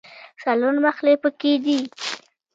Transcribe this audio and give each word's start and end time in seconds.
څلور 0.43 0.75
محلې 0.85 1.13
په 1.23 1.29
کې 1.39 1.53
دي. 1.63 1.79